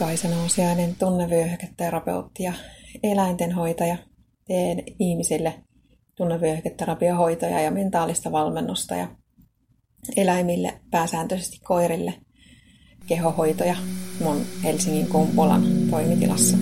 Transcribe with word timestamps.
Kaisa 0.00 0.28
Nousiainen, 0.28 0.96
tunnevyöhyketerapeutti 0.96 2.42
ja 2.42 2.52
eläintenhoitaja. 3.02 3.96
Teen 4.46 4.82
ihmisille 4.98 5.64
tunnevyöhyketerapiohoitoja 6.14 7.60
ja 7.60 7.70
mentaalista 7.70 8.32
valmennusta 8.32 8.94
ja 8.94 9.08
eläimille, 10.16 10.80
pääsääntöisesti 10.90 11.58
koirille, 11.64 12.14
kehohoitoja 13.06 13.76
mun 14.20 14.46
Helsingin 14.64 15.06
Kumpulan 15.06 15.62
toimitilassa. 15.90 16.56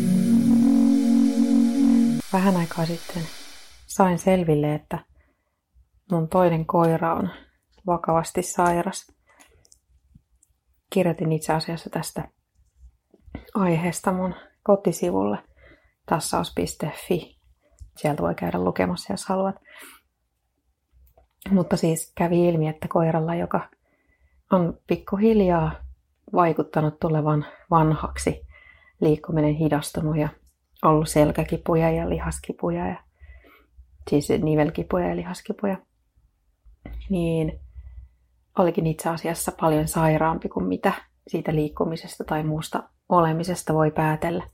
Vähän 2.32 2.56
aikaa 2.56 2.86
sitten 2.86 3.22
sain 3.86 4.18
selville, 4.18 4.74
että 4.74 4.98
mun 6.12 6.28
toinen 6.28 6.66
koira 6.66 7.14
on 7.14 7.30
vakavasti 7.86 8.42
sairas. 8.42 9.06
Kirjoitin 10.92 11.32
itse 11.32 11.52
asiassa 11.52 11.90
tästä 11.90 12.37
aiheesta 13.58 14.12
mun 14.12 14.34
kotisivulle 14.62 15.38
tassaus.fi. 16.06 17.38
Sieltä 17.96 18.22
voi 18.22 18.34
käydä 18.34 18.58
lukemassa, 18.58 19.12
jos 19.12 19.26
haluat. 19.26 19.56
Mutta 21.50 21.76
siis 21.76 22.12
kävi 22.14 22.48
ilmi, 22.48 22.68
että 22.68 22.88
koiralla, 22.88 23.34
joka 23.34 23.68
on 24.52 24.78
pikkuhiljaa 24.86 25.72
vaikuttanut 26.32 27.00
tulevan 27.00 27.46
vanhaksi, 27.70 28.46
liikkuminen 29.00 29.54
hidastunut 29.54 30.16
ja 30.16 30.28
ollut 30.84 31.08
selkäkipuja 31.08 31.90
ja 31.90 32.08
lihaskipuja, 32.08 32.88
ja, 32.88 32.96
siis 34.10 34.28
nivelkipuja 34.28 35.08
ja 35.08 35.16
lihaskipuja, 35.16 35.76
niin 37.10 37.60
olikin 38.58 38.86
itse 38.86 39.08
asiassa 39.08 39.52
paljon 39.60 39.88
sairaampi 39.88 40.48
kuin 40.48 40.66
mitä 40.66 40.92
siitä 41.28 41.54
liikkumisesta 41.54 42.24
tai 42.24 42.42
muusta 42.42 42.82
olemisesta 43.08 43.74
voi 43.74 43.90
päätellä. 43.90 44.44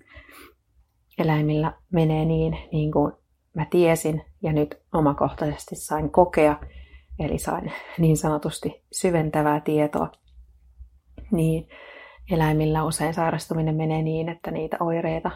Eläimillä 1.19 1.73
menee 1.93 2.25
niin, 2.25 2.59
niin 2.73 2.93
kuin 2.93 3.13
mä 3.55 3.67
tiesin 3.71 4.23
ja 4.43 4.53
nyt 4.53 4.83
omakohtaisesti 4.93 5.77
sain 5.77 6.11
kokea, 6.11 6.61
eli 7.19 7.39
sain 7.39 7.73
niin 7.99 8.17
sanotusti 8.17 8.85
syventävää 8.93 9.61
tietoa, 9.61 10.11
niin 11.33 11.69
eläimillä 12.31 12.85
usein 12.85 13.15
sairastuminen 13.15 13.75
menee 13.75 14.03
niin, 14.03 14.29
että 14.29 14.51
niitä 14.51 14.77
oireita 14.81 15.31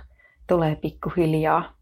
tulee 0.48 0.76
pikkuhiljaa 0.76 1.72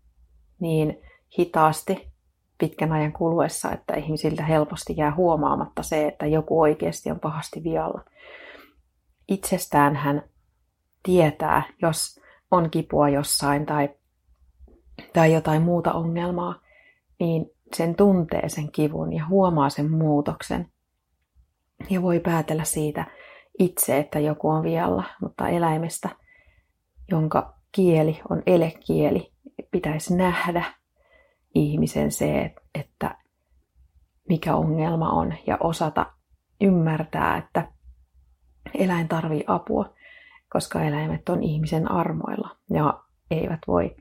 niin 0.61 1.03
hitaasti 1.39 2.13
pitkän 2.59 2.93
ajan 2.93 3.13
kuluessa, 3.13 3.73
että 3.73 3.95
ihmisiltä 3.95 4.45
helposti 4.45 4.95
jää 4.97 5.15
huomaamatta 5.15 5.83
se, 5.83 6.09
että 6.09 6.27
joku 6.27 6.61
oikeasti 6.61 7.11
on 7.11 7.21
pahasti 7.21 7.65
vialla. 7.65 8.05
Itsestään 9.29 9.97
hän 9.97 10.23
tietää, 11.03 11.63
jos 11.83 12.21
on 12.51 12.71
kipua 12.71 13.09
jossain 13.09 13.67
tai, 13.67 13.89
tai 15.13 15.33
jotain 15.33 15.63
muuta 15.63 15.93
ongelmaa, 15.93 16.61
niin 17.21 17.47
sen 17.77 17.95
tuntee 17.95 18.49
sen 18.49 18.73
kivun 18.73 19.13
ja 19.13 19.27
huomaa 19.27 19.71
sen 19.71 19.91
muutoksen. 19.91 20.71
Ja 21.91 22.03
voi 22.03 22.21
päätellä 22.21 22.65
siitä 22.65 23.05
itse, 23.59 23.99
että 23.99 24.19
joku 24.19 24.49
on 24.49 24.63
vialla, 24.63 25.05
mutta 25.23 25.49
eläimestä, 25.49 26.09
jonka 27.11 27.55
kieli 27.73 28.21
on 28.31 28.43
elekieli, 28.47 29.33
pitäisi 29.71 30.17
nähdä 30.17 30.65
ihmisen 31.55 32.13
se, 32.13 32.55
että 32.75 33.19
mikä 34.29 34.57
ongelma 34.57 35.11
on 35.11 35.35
ja 35.47 35.57
osata 35.61 36.07
ymmärtää, 36.61 37.37
että 37.37 37.73
eläin 38.79 39.09
tarvii 39.09 39.45
apua 39.47 39.97
koska 40.53 40.83
eläimet 40.83 41.29
on 41.29 41.43
ihmisen 41.43 41.91
armoilla 41.91 42.57
ja 42.71 43.03
eivät 43.31 43.61
voi 43.67 43.97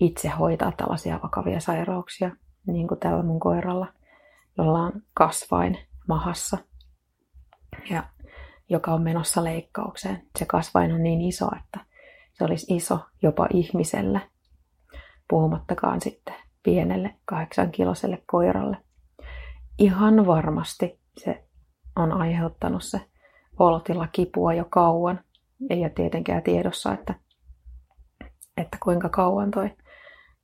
itse 0.00 0.28
hoitaa 0.28 0.72
tällaisia 0.72 1.20
vakavia 1.22 1.60
sairauksia, 1.60 2.30
niin 2.66 2.88
kuin 2.88 3.00
tällä 3.00 3.22
mun 3.22 3.40
koiralla, 3.40 3.86
jolla 4.58 4.78
on 4.78 4.92
kasvain 5.14 5.78
mahassa 6.08 6.58
ja 7.90 8.02
joka 8.68 8.94
on 8.94 9.02
menossa 9.02 9.44
leikkaukseen. 9.44 10.26
Se 10.38 10.44
kasvain 10.44 10.92
on 10.92 11.02
niin 11.02 11.20
iso, 11.20 11.48
että 11.56 11.80
se 12.32 12.44
olisi 12.44 12.74
iso 12.74 12.98
jopa 13.22 13.46
ihmiselle, 13.52 14.20
puhumattakaan 15.28 16.00
sitten 16.00 16.34
pienelle 16.62 17.16
kahdeksankiloselle 17.24 18.22
koiralle. 18.26 18.76
Ihan 19.78 20.26
varmasti 20.26 21.00
se 21.18 21.44
on 21.96 22.12
aiheuttanut 22.12 22.82
se 22.84 23.11
olotila 23.62 24.08
kipua 24.12 24.54
jo 24.54 24.64
kauan, 24.70 25.20
ei 25.70 25.80
ole 25.80 25.90
tietenkään 25.90 26.42
tiedossa, 26.42 26.92
että, 26.92 27.14
että 28.56 28.78
kuinka 28.82 29.08
kauan 29.08 29.50
toi 29.50 29.70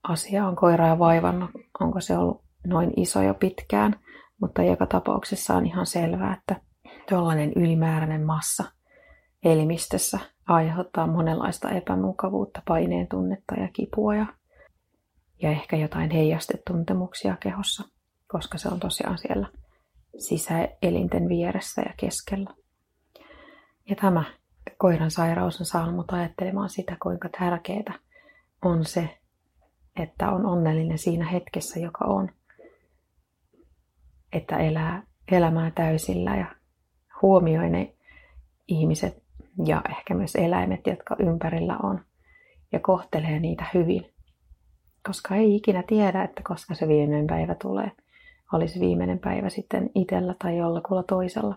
asia 0.02 0.46
on 0.46 0.56
koiraa 0.56 0.98
vaivannut, 0.98 1.50
onko 1.80 2.00
se 2.00 2.18
ollut 2.18 2.42
noin 2.66 2.92
iso 2.96 3.22
jo 3.22 3.34
pitkään, 3.34 4.00
mutta 4.40 4.62
joka 4.62 4.86
tapauksessa 4.86 5.54
on 5.54 5.66
ihan 5.66 5.86
selvää, 5.86 6.34
että 6.34 6.60
tuollainen 7.08 7.52
ylimääräinen 7.56 8.26
massa 8.26 8.64
elimistössä 9.44 10.18
aiheuttaa 10.48 11.06
monenlaista 11.06 11.70
epämukavuutta, 11.70 12.62
paineen 12.68 13.08
tunnetta 13.08 13.54
ja 13.54 13.68
kipua 13.72 14.14
ja, 14.14 14.26
ja 15.42 15.50
ehkä 15.50 15.76
jotain 15.76 16.10
heijastetuntemuksia 16.10 17.36
kehossa, 17.40 17.84
koska 18.26 18.58
se 18.58 18.68
on 18.68 18.80
tosiaan 18.80 19.18
siellä 19.18 19.48
sisäelinten 20.18 21.28
vieressä 21.28 21.82
ja 21.82 21.94
keskellä. 21.96 22.50
Ja 23.88 23.96
tämä 23.96 24.24
koiran 24.78 25.10
sairaus 25.10 25.60
on 25.60 25.66
saanut 25.66 25.94
mut 25.94 26.12
ajattelemaan 26.12 26.68
sitä, 26.68 26.96
kuinka 27.02 27.28
tärkeää 27.38 27.94
on 28.62 28.84
se, 28.84 29.18
että 29.96 30.30
on 30.30 30.46
onnellinen 30.46 30.98
siinä 30.98 31.28
hetkessä, 31.28 31.80
joka 31.80 32.04
on. 32.04 32.30
Että 34.32 34.56
elää 34.56 35.02
elämää 35.32 35.70
täysillä 35.70 36.36
ja 36.36 36.46
huomioi 37.22 37.70
ne 37.70 37.94
ihmiset 38.68 39.22
ja 39.66 39.82
ehkä 39.90 40.14
myös 40.14 40.36
eläimet, 40.36 40.86
jotka 40.86 41.16
ympärillä 41.18 41.78
on. 41.82 42.00
Ja 42.72 42.80
kohtelee 42.80 43.38
niitä 43.38 43.64
hyvin. 43.74 44.12
Koska 45.06 45.34
ei 45.34 45.56
ikinä 45.56 45.82
tiedä, 45.86 46.22
että 46.22 46.42
koska 46.44 46.74
se 46.74 46.88
viimeinen 46.88 47.26
päivä 47.26 47.54
tulee. 47.54 47.92
Olisi 48.52 48.80
viimeinen 48.80 49.18
päivä 49.18 49.48
sitten 49.48 49.90
itsellä 49.94 50.34
tai 50.42 50.56
jollakulla 50.56 51.02
toisella 51.02 51.54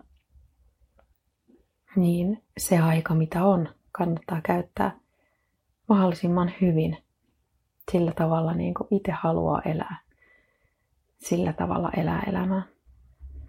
niin 1.95 2.43
se 2.57 2.79
aika, 2.79 3.15
mitä 3.15 3.43
on, 3.43 3.69
kannattaa 3.91 4.41
käyttää 4.43 4.97
mahdollisimman 5.89 6.53
hyvin 6.61 6.97
sillä 7.91 8.11
tavalla, 8.11 8.53
niin 8.53 8.73
kuin 8.73 8.87
itse 8.91 9.11
haluaa 9.11 9.61
elää. 9.61 9.99
Sillä 11.19 11.53
tavalla 11.53 11.89
elää 11.97 12.23
elämää 12.27 12.63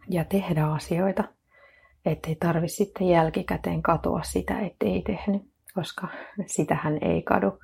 ja 0.09 0.25
tehdä 0.25 0.67
asioita, 0.67 1.25
ettei 2.05 2.35
tarvi 2.37 2.69
sitten 2.69 3.09
jälkikäteen 3.09 3.83
katua 3.83 4.23
sitä, 4.23 4.61
ettei 4.61 5.03
tehnyt, 5.03 5.43
koska 5.75 6.09
sitähän 6.47 6.99
ei 7.01 7.23
kadu, 7.23 7.59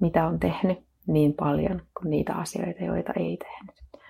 mitä 0.00 0.26
on 0.26 0.40
tehnyt 0.40 0.78
niin 1.06 1.34
paljon 1.34 1.82
kuin 1.98 2.10
niitä 2.10 2.34
asioita, 2.34 2.84
joita 2.84 3.12
ei 3.16 3.36
tehnyt. 3.36 4.04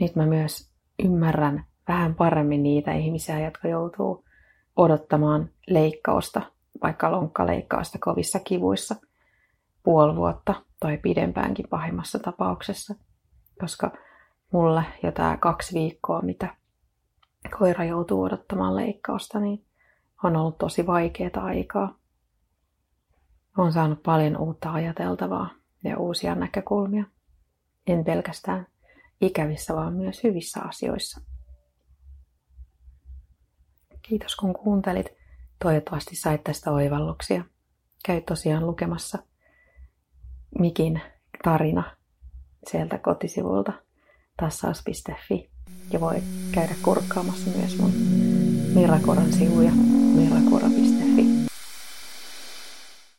Nyt 0.00 0.16
mä 0.16 0.26
myös 0.26 0.70
ymmärrän 1.04 1.64
vähän 1.88 2.14
paremmin 2.14 2.62
niitä 2.62 2.92
ihmisiä, 2.92 3.40
jotka 3.40 3.68
joutuu 3.68 4.24
odottamaan 4.76 5.50
leikkausta, 5.66 6.42
vaikka 6.82 7.12
lonkkaleikkausta 7.12 7.98
kovissa 7.98 8.40
kivuissa, 8.40 8.96
puoli 9.82 10.16
vuotta 10.16 10.54
tai 10.80 10.98
pidempäänkin 10.98 11.68
pahimmassa 11.70 12.18
tapauksessa. 12.18 12.94
Koska 13.60 13.90
mulle 14.52 14.84
jo 15.02 15.12
tämä 15.12 15.36
kaksi 15.36 15.74
viikkoa, 15.74 16.22
mitä 16.22 16.54
koira 17.58 17.84
joutuu 17.84 18.22
odottamaan 18.22 18.76
leikkausta, 18.76 19.40
niin 19.40 19.64
on 20.24 20.36
ollut 20.36 20.58
tosi 20.58 20.86
vaikeaa 20.86 21.44
aikaa. 21.44 21.94
Olen 23.58 23.72
saanut 23.72 24.02
paljon 24.02 24.36
uutta 24.36 24.72
ajateltavaa 24.72 25.50
ja 25.84 25.98
uusia 25.98 26.34
näkökulmia. 26.34 27.04
En 27.86 28.04
pelkästään 28.04 28.66
ikävissä, 29.20 29.74
vaan 29.74 29.92
myös 29.92 30.22
hyvissä 30.24 30.60
asioissa. 30.60 31.20
Kiitos 34.02 34.36
kun 34.36 34.54
kuuntelit. 34.54 35.06
Toivottavasti 35.62 36.16
sait 36.16 36.44
tästä 36.44 36.70
oivalluksia. 36.70 37.44
Käy 38.04 38.20
tosiaan 38.20 38.66
lukemassa 38.66 39.18
Mikin 40.58 41.00
tarina 41.44 41.96
sieltä 42.70 42.98
kotisivulta 42.98 43.72
tassaus.fi 44.36 45.50
ja 45.92 46.00
voi 46.00 46.22
käydä 46.52 46.74
kurkkaamassa 46.82 47.50
myös 47.58 47.78
mun 47.78 47.92
Mirakoran 48.74 49.32
sivuja 49.32 49.72
mirakora.fi. 50.14 50.99